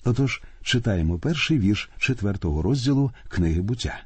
Отож 0.04 0.42
читаємо 0.62 1.18
перший 1.18 1.58
вірш 1.58 1.90
четвертого 1.98 2.62
розділу 2.62 3.10
книги 3.28 3.60
буття. 3.60 4.00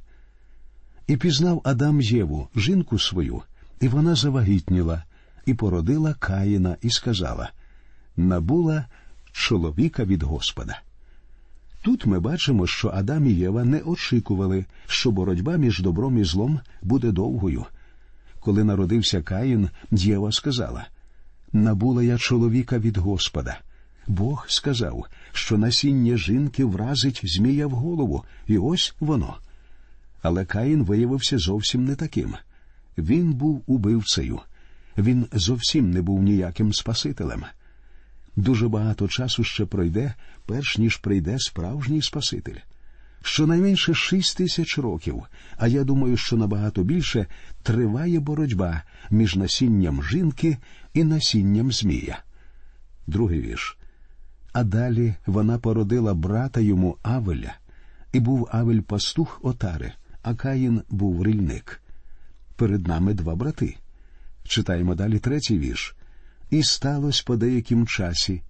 І 1.07 1.17
пізнав 1.17 1.61
Адам 1.65 2.01
Єву, 2.01 2.49
жінку 2.57 2.99
свою, 2.99 3.43
і 3.81 3.89
вона 3.89 4.15
завагітніла, 4.15 5.05
і 5.47 5.55
породила 5.55 6.15
Каїна, 6.15 6.77
і 6.83 6.91
сказала 6.91 7.51
набула 8.17 8.87
чоловіка 9.33 10.05
від 10.05 10.23
Господа. 10.23 10.81
Тут 11.83 12.07
ми 12.07 12.21
бачимо, 12.21 12.67
що 12.67 12.89
Адам 12.89 13.27
і 13.27 13.33
Єва 13.33 13.65
не 13.65 13.81
очікували, 13.81 14.65
що 14.87 15.11
боротьба 15.11 15.57
між 15.57 15.81
добром 15.81 16.19
і 16.19 16.25
злом 16.25 16.61
буде 16.83 17.13
довгою. 17.13 17.65
Коли 18.41 18.65
народився 18.65 19.23
Каїн, 19.23 19.69
Єва 19.91 20.33
сказала 20.33 20.87
Набула 21.53 22.03
я 22.03 22.19
чоловіка 22.19 22.79
від 22.79 22.97
Господа. 22.97 23.59
Бог 24.07 24.47
сказав, 24.49 25.07
що 25.33 25.59
насіння 25.59 26.17
жінки 26.17 26.65
вразить 26.65 27.21
Змія 27.25 27.67
в 27.67 27.71
голову, 27.71 28.25
і 28.47 28.59
ось 28.59 28.95
воно. 29.01 29.37
Але 30.23 30.45
Каїн 30.45 30.83
виявився 30.85 31.39
зовсім 31.39 31.85
не 31.85 31.95
таким. 31.95 32.35
Він 32.99 33.33
був 33.33 33.63
убивцею. 33.67 34.41
Він 34.99 35.27
зовсім 35.33 35.91
не 35.91 36.03
був 36.03 36.23
ніяким 36.23 36.73
Спасителем. 36.73 37.45
Дуже 38.37 38.69
багато 38.69 39.09
часу 39.09 39.45
ще 39.45 39.67
пройде, 39.67 40.15
перш 40.47 40.79
ніж 40.79 40.97
прийде 40.97 41.39
справжній 41.39 42.03
Спаситель. 42.03 42.57
Щонайменше 43.23 43.95
шість 43.95 44.37
тисяч 44.37 44.79
років, 44.79 45.23
а 45.57 45.69
я 45.69 45.85
думаю, 45.85 46.17
що 46.17 46.37
набагато 46.37 46.83
більше 46.83 47.27
триває 47.63 48.21
боротьба 48.21 48.83
між 49.11 49.37
насінням 49.37 50.03
жінки 50.05 50.57
і 50.95 51.05
насінням 51.05 51.73
Змія. 51.73 52.19
Другий 53.07 53.41
вірш. 53.41 53.79
А 54.53 54.65
далі 54.65 55.15
вона 55.27 55.59
породила 55.59 56.15
брата 56.15 56.61
йому 56.61 56.97
Авеля, 57.03 57.55
і 58.13 58.21
був 58.21 58.49
Авель 58.53 58.81
пастух 58.81 59.41
отари, 59.43 59.93
а 60.23 60.35
Каїн 60.35 60.83
був 60.91 61.27
рільник. 61.27 61.83
Перед 62.57 62.87
нами 62.87 63.15
два 63.15 63.35
брати. 63.35 63.77
Читаємо 64.45 64.95
далі 64.95 65.19
третій 65.19 65.59
вірш. 65.59 65.97
І 66.51 66.63
сталося 66.63 67.23
по 67.27 67.37
деяким 67.37 67.87
часі, 67.87 68.43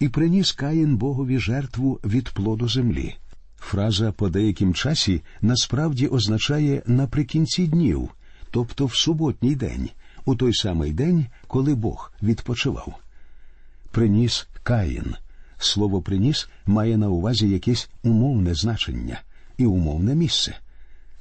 і 0.00 0.08
приніс 0.08 0.52
Каїн 0.52 0.96
Богові 0.96 1.38
жертву 1.38 2.00
від 2.04 2.28
плоду 2.28 2.68
землі. 2.68 3.14
Фраза 3.58 4.12
по 4.12 4.28
деяким 4.28 4.74
часі 4.74 5.22
насправді 5.40 6.06
означає 6.06 6.82
наприкінці 6.86 7.66
днів, 7.66 8.10
тобто 8.50 8.86
в 8.86 8.94
суботній 8.94 9.54
день, 9.54 9.90
у 10.24 10.36
той 10.36 10.54
самий 10.54 10.92
день, 10.92 11.26
коли 11.46 11.74
Бог 11.74 12.12
відпочивав. 12.22 12.94
Приніс 13.90 14.46
Каїн. 14.62 15.14
Слово 15.58 16.02
приніс 16.02 16.48
має 16.66 16.96
на 16.96 17.08
увазі 17.08 17.48
якесь 17.50 17.90
умовне 18.02 18.54
значення 18.54 19.20
і 19.56 19.66
умовне 19.66 20.14
місце. 20.14 20.56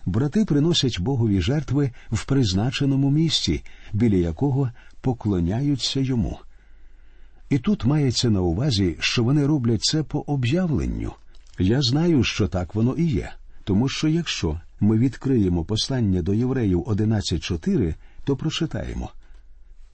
Брати 0.06 0.46
приносять 0.46 1.00
Богові 1.00 1.42
жертви 1.42 1.92
в 2.12 2.26
призначеному 2.26 3.12
місці, 3.12 3.64
біля 3.94 4.16
якого 4.16 4.72
поклоняються 5.02 6.00
йому. 6.00 6.40
І 7.50 7.60
тут 7.60 7.86
мається 7.86 8.30
на 8.30 8.42
увазі, 8.42 8.96
що 9.00 9.24
вони 9.24 9.46
роблять 9.46 9.82
це 9.82 10.04
по 10.04 10.20
об'явленню. 10.20 11.14
Я 11.60 11.82
знаю, 11.82 12.24
що 12.24 12.48
так 12.48 12.76
воно 12.76 12.96
і 12.96 13.06
є, 13.06 13.34
тому 13.64 13.90
що 13.90 14.08
якщо 14.08 14.60
ми 14.80 14.98
відкриємо 14.98 15.64
послання 15.64 16.22
до 16.22 16.34
євреїв 16.34 16.82
11.4, 16.82 17.96
то 18.24 18.36
прочитаємо 18.36 19.12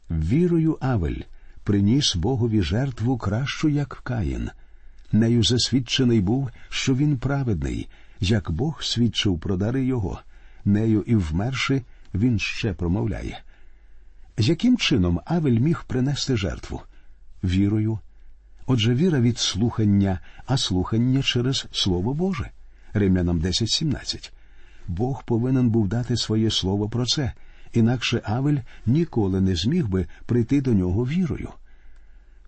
Вірою 0.09 0.77
Авель 0.81 1.21
приніс 1.63 2.15
Богові 2.15 2.61
жертву 2.61 3.17
кращу, 3.17 3.69
як 3.69 4.01
Каїн. 4.03 4.49
Нею 5.11 5.43
засвідчений 5.43 6.21
був, 6.21 6.49
що 6.69 6.95
він 6.95 7.17
праведний, 7.17 7.87
як 8.19 8.51
Бог 8.51 8.83
свідчив 8.83 9.39
про 9.39 9.57
дари 9.57 9.85
його, 9.85 10.19
нею 10.65 11.03
і 11.07 11.15
вмерши, 11.15 11.81
він 12.13 12.39
ще 12.39 12.73
промовляє. 12.73 13.39
Яким 14.37 14.77
чином 14.77 15.19
Авель 15.25 15.59
міг 15.59 15.83
принести 15.87 16.37
жертву? 16.37 16.81
Вірою. 17.43 17.99
Отже, 18.65 18.93
віра 18.93 19.19
від 19.19 19.39
слухання, 19.39 20.19
а 20.45 20.57
слухання 20.57 21.23
через 21.23 21.67
Слово 21.71 22.13
Боже. 22.13 22.49
Римлянам 22.93 23.41
10.17. 23.41 24.31
Бог 24.87 25.23
повинен 25.23 25.69
був 25.69 25.87
дати 25.87 26.17
своє 26.17 26.51
слово 26.51 26.89
про 26.89 27.05
це, 27.05 27.33
інакше 27.73 28.21
Авель 28.23 28.57
ніколи 28.85 29.41
не 29.41 29.55
зміг 29.55 29.87
би 29.87 30.07
прийти 30.25 30.61
до 30.61 30.73
нього 30.73 31.05
вірою. 31.05 31.49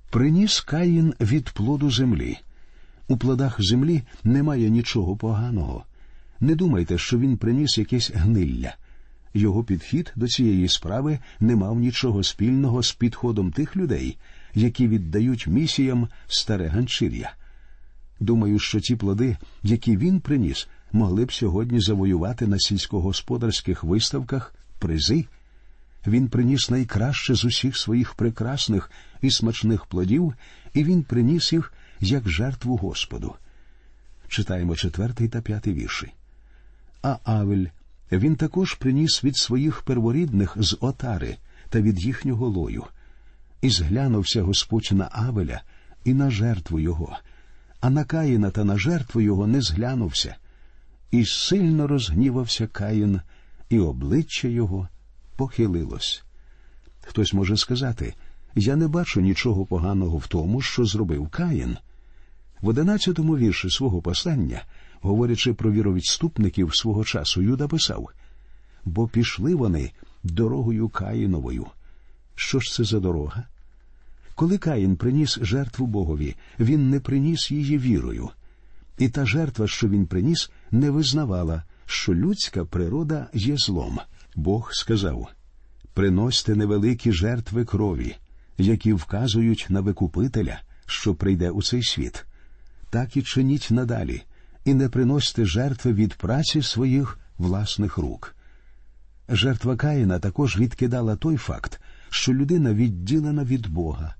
Приніс 0.10 0.62
Каїн 0.62 1.14
від 1.22 1.50
плоду 1.50 1.92
землі. 1.92 2.38
У 3.12 3.18
плодах 3.18 3.56
землі 3.60 4.02
немає 4.24 4.70
нічого 4.70 5.18
поганого. 5.18 5.86
Не 6.40 6.56
думайте, 6.56 6.98
що 6.98 7.20
він 7.20 7.38
приніс 7.38 7.78
якесь 7.78 8.12
гнилля. 8.14 8.76
Його 9.34 9.64
підхід 9.64 10.14
до 10.16 10.28
цієї 10.28 10.68
справи 10.68 11.20
не 11.40 11.56
мав 11.56 11.80
нічого 11.80 12.24
спільного 12.24 12.84
з 12.84 12.94
підходом 12.94 13.52
тих 13.52 13.76
людей, 13.76 14.18
які 14.56 14.88
віддають 14.88 15.48
місіям 15.48 16.08
старе 16.28 16.68
ганчір'я. 16.68 17.34
Думаю, 18.20 18.60
що 18.60 18.80
ті 18.80 18.96
плоди, 18.96 19.38
які 19.64 19.98
він 19.98 20.20
приніс, 20.20 20.68
могли 20.92 21.26
б 21.26 21.34
сьогодні 21.34 21.82
завоювати 21.82 22.48
на 22.48 22.60
сільськогосподарських 22.60 23.84
виставках 23.84 24.56
призи. 24.80 25.26
Він 26.08 26.28
приніс 26.28 26.70
найкраще 26.70 27.36
з 27.36 27.46
усіх 27.46 27.78
своїх 27.78 28.14
прекрасних 28.14 28.92
і 29.22 29.32
смачних 29.32 29.86
плодів, 29.86 30.34
і 30.74 30.84
він 30.84 31.04
приніс 31.04 31.54
їх 31.54 31.74
як 32.02 32.30
жертву 32.30 32.78
Господу. 32.78 33.36
Читаємо 34.28 34.76
четвертий 34.76 35.28
та 35.28 35.42
п'ятий 35.42 35.74
вірші. 35.74 36.12
А 37.02 37.18
Авель 37.24 37.66
він 38.12 38.36
також 38.36 38.74
приніс 38.74 39.24
від 39.24 39.38
своїх 39.38 39.82
перворідних 39.82 40.58
з 40.60 40.78
отари 40.82 41.38
та 41.70 41.82
від 41.82 42.04
їхнього 42.04 42.48
лою. 42.48 42.84
І 43.62 43.70
зглянувся 43.70 44.42
Господь 44.42 44.90
на 44.92 45.10
Авеля 45.12 45.62
і 46.04 46.14
на 46.14 46.32
жертву 46.32 46.80
його, 46.80 47.18
а 47.80 47.90
на 47.90 48.04
Каїна 48.04 48.52
та 48.52 48.64
на 48.64 48.78
жертву 48.78 49.22
його 49.22 49.48
не 49.48 49.62
зглянувся. 49.62 50.36
І 51.12 51.26
сильно 51.26 51.88
розгнівався 51.88 52.68
Каїн, 52.68 53.22
і 53.70 53.80
обличчя 53.80 54.48
його 54.48 54.88
похилилось. 55.36 56.24
Хтось 57.02 57.34
може 57.34 57.58
сказати 57.58 58.14
я 58.56 58.76
не 58.76 58.88
бачу 58.88 59.22
нічого 59.22 59.66
поганого 59.66 60.18
в 60.18 60.28
тому, 60.28 60.62
що 60.62 60.86
зробив 60.86 61.28
Каїн. 61.28 61.78
В 62.62 62.68
одинадцятому 62.68 63.38
вірші 63.38 63.70
свого 63.70 64.02
послання, 64.02 64.62
говорячи 65.02 65.54
про 65.54 65.72
віровідступників 65.72 66.76
свого 66.76 67.04
часу, 67.04 67.42
Юда 67.42 67.68
писав 67.68 68.10
бо 68.86 69.08
пішли 69.08 69.56
вони 69.56 69.92
дорогою 70.24 70.90
Каїновою. 70.90 71.66
Що 72.36 72.60
ж 72.60 72.74
це 72.74 72.84
за 72.84 73.00
дорога? 73.00 73.44
Коли 74.36 74.58
Каїн 74.58 74.96
приніс 74.96 75.40
жертву 75.42 75.88
Богові, 75.88 76.36
він 76.60 76.90
не 76.90 77.00
приніс 77.00 77.52
її 77.52 77.78
вірою. 77.78 78.30
І 78.98 79.10
та 79.10 79.26
жертва, 79.26 79.68
що 79.68 79.90
він 79.90 80.06
приніс, 80.06 80.52
не 80.72 80.90
визнавала, 80.90 81.64
що 81.86 82.16
людська 82.16 82.66
природа 82.66 83.28
є 83.34 83.58
злом. 83.58 84.00
Бог 84.36 84.70
сказав 84.74 85.28
приносьте 85.94 86.56
невеликі 86.56 87.12
жертви 87.12 87.66
крові, 87.66 88.16
які 88.58 88.94
вказують 88.94 89.66
на 89.70 89.82
викупителя, 89.82 90.62
що 90.86 91.16
прийде 91.16 91.50
у 91.50 91.64
цей 91.64 91.84
світ. 91.84 92.26
Так 92.92 93.18
і 93.18 93.22
чиніть 93.22 93.68
надалі, 93.72 94.24
і 94.66 94.74
не 94.74 94.90
приносьте 94.90 95.46
жертви 95.46 95.94
від 95.94 96.14
праці 96.14 96.62
своїх 96.62 97.20
власних 97.38 97.98
рук. 97.98 98.36
Жертва 99.30 99.76
Каїна 99.76 100.20
також 100.20 100.60
відкидала 100.60 101.16
той 101.16 101.38
факт, 101.38 101.82
що 102.10 102.34
людина 102.34 102.74
відділена 102.74 103.44
від 103.44 103.68
Бога. 103.68 104.16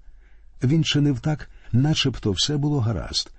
Він 0.64 0.84
чинив 0.84 1.20
так, 1.20 1.50
начебто 1.72 2.32
все 2.32 2.58
було 2.58 2.80
гаразд. 2.80 3.32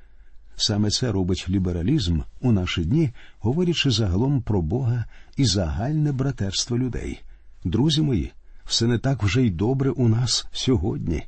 Саме 0.57 0.91
це 0.91 1.13
робить 1.13 1.47
лібералізм 1.49 2.21
у 2.41 2.53
наші 2.53 2.85
дні, 2.85 3.11
говорячи 3.39 3.91
загалом 3.91 4.43
про 4.43 4.63
Бога 4.63 5.05
і 5.37 5.45
загальне 5.45 6.13
братерство 6.13 6.79
людей. 6.79 7.23
Друзі 7.65 8.03
мої, 8.03 8.33
все 8.65 8.87
не 8.87 8.99
так 8.99 9.23
вже 9.23 9.43
й 9.43 9.51
добре 9.51 9.91
у 9.91 10.09
нас 10.09 10.47
сьогодні. 10.53 11.27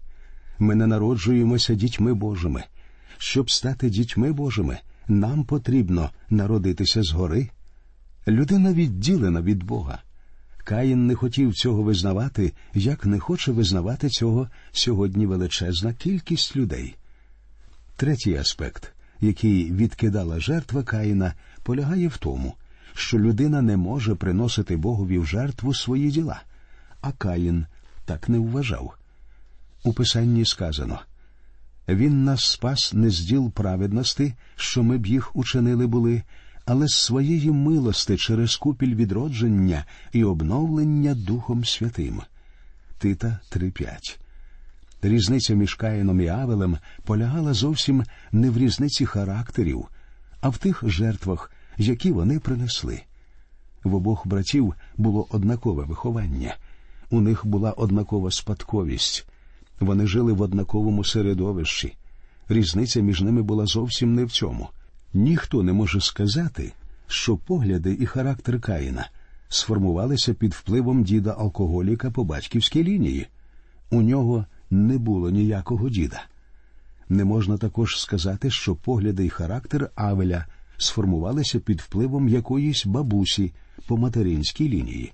Ми 0.58 0.74
не 0.74 0.86
народжуємося 0.86 1.74
дітьми 1.74 2.14
Божими. 2.14 2.64
Щоб 3.18 3.50
стати 3.50 3.90
дітьми 3.90 4.32
Божими, 4.32 4.78
нам 5.08 5.44
потрібно 5.44 6.10
народитися 6.30 7.02
згори. 7.02 7.48
Людина 8.28 8.72
відділена 8.72 9.42
від 9.42 9.62
Бога. 9.62 9.98
Каїн 10.64 11.06
не 11.06 11.14
хотів 11.14 11.54
цього 11.54 11.82
визнавати, 11.82 12.52
як 12.74 13.06
не 13.06 13.18
хоче 13.18 13.52
визнавати 13.52 14.08
цього 14.08 14.48
сьогодні 14.72 15.26
величезна 15.26 15.92
кількість 15.94 16.56
людей. 16.56 16.96
Третій 17.96 18.34
аспект, 18.34 18.92
який 19.20 19.72
відкидала 19.72 20.40
жертва 20.40 20.82
Каїна, 20.82 21.34
полягає 21.62 22.08
в 22.08 22.16
тому, 22.16 22.54
що 22.94 23.18
людина 23.18 23.62
не 23.62 23.76
може 23.76 24.14
приносити 24.14 24.76
Богові 24.76 25.18
в 25.18 25.26
жертву 25.26 25.74
свої 25.74 26.10
діла, 26.10 26.42
а 27.00 27.12
Каїн 27.12 27.66
так 28.04 28.28
не 28.28 28.38
вважав. 28.38 28.94
У 29.84 29.92
Писанні 29.92 30.44
сказано 30.44 31.00
Він 31.88 32.24
нас 32.24 32.44
спас 32.44 32.92
не 32.92 33.10
з 33.10 33.20
діл 33.20 33.50
праведності, 33.50 34.34
що 34.56 34.82
ми 34.82 34.98
б 34.98 35.06
їх 35.06 35.36
учинили 35.36 35.86
були, 35.86 36.22
але 36.66 36.88
з 36.88 36.94
своєї 36.94 37.50
милости 37.50 38.16
через 38.16 38.56
купіль 38.56 38.94
відродження 38.94 39.84
і 40.12 40.24
обновлення 40.24 41.14
Духом 41.14 41.64
Святим. 41.64 42.22
Тита 42.98 43.38
3.5 43.52 44.18
Різниця 45.02 45.54
між 45.54 45.74
Каїном 45.74 46.20
і 46.20 46.28
Авелем 46.28 46.78
полягала 47.04 47.54
зовсім 47.54 48.04
не 48.32 48.50
в 48.50 48.58
різниці 48.58 49.06
характерів, 49.06 49.88
а 50.40 50.48
в 50.48 50.58
тих 50.58 50.82
жертвах, 50.86 51.50
які 51.76 52.12
вони 52.12 52.40
принесли. 52.40 53.02
В 53.84 53.94
обох 53.94 54.26
братів 54.26 54.74
було 54.96 55.26
однакове 55.30 55.84
виховання, 55.84 56.56
у 57.10 57.20
них 57.20 57.46
була 57.46 57.72
однакова 57.72 58.30
спадковість, 58.30 59.26
вони 59.86 60.06
жили 60.06 60.32
в 60.32 60.40
однаковому 60.40 61.04
середовищі. 61.04 61.94
Різниця 62.48 63.00
між 63.00 63.22
ними 63.22 63.42
була 63.42 63.66
зовсім 63.66 64.14
не 64.14 64.24
в 64.24 64.30
цьому. 64.30 64.68
Ніхто 65.14 65.62
не 65.62 65.72
може 65.72 66.00
сказати, 66.00 66.72
що 67.06 67.36
погляди 67.36 67.96
і 68.00 68.06
характер 68.06 68.60
Каїна 68.60 69.08
сформувалися 69.48 70.34
під 70.34 70.54
впливом 70.54 71.04
діда 71.04 71.36
алкоголіка 71.38 72.10
по 72.10 72.24
батьківській 72.24 72.84
лінії. 72.84 73.26
У 73.90 74.02
нього 74.02 74.44
не 74.70 74.98
було 74.98 75.30
ніякого 75.30 75.88
діда. 75.88 76.22
Не 77.08 77.24
можна 77.24 77.58
також 77.58 78.00
сказати, 78.00 78.50
що 78.50 78.74
погляди 78.74 79.24
і 79.24 79.28
характер 79.28 79.90
Авеля 79.94 80.46
сформувалися 80.76 81.60
під 81.60 81.80
впливом 81.80 82.28
якоїсь 82.28 82.86
бабусі 82.86 83.52
по 83.86 83.96
материнській 83.96 84.68
лінії. 84.68 85.12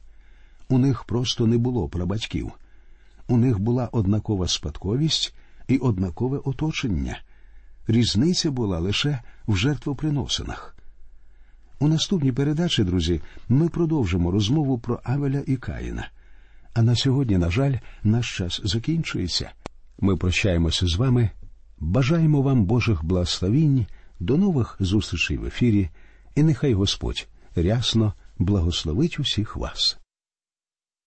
У 0.69 0.79
них 0.79 1.05
просто 1.05 1.47
не 1.47 1.59
було 1.59 1.89
прабатьків. 1.89 2.53
У 3.31 3.37
них 3.37 3.59
була 3.59 3.89
однакова 3.93 4.49
спадковість 4.49 5.35
і 5.69 5.79
однакове 5.79 6.39
оточення. 6.45 7.21
Різниця 7.87 8.51
була 8.51 8.79
лише 8.79 9.21
в 9.47 9.57
жертвоприносинах. 9.57 10.77
У 11.79 11.89
наступній 11.89 12.33
передачі, 12.33 12.85
друзі, 12.85 13.21
ми 13.49 13.69
продовжимо 13.69 14.31
розмову 14.31 14.79
про 14.79 15.01
Авеля 15.05 15.43
і 15.47 15.57
Каїна. 15.57 16.09
А 16.75 16.83
на 16.83 16.97
сьогодні, 16.97 17.39
на 17.39 17.51
жаль, 17.51 17.75
наш 18.03 18.37
час 18.37 18.61
закінчується. 18.65 19.51
Ми 20.01 20.17
прощаємося 20.17 20.87
з 20.87 20.97
вами, 20.97 21.31
бажаємо 21.79 22.43
вам 22.43 22.65
Божих 22.65 23.05
благословінь 23.05 23.87
До 24.21 24.37
нових 24.37 24.77
зустрічей 24.81 25.37
в 25.37 25.47
ефірі, 25.47 25.89
і 26.35 26.43
нехай 26.43 26.75
Господь 26.75 27.29
рясно 27.57 28.15
благословить 28.39 29.21
усіх 29.21 29.57
вас. 29.57 30.00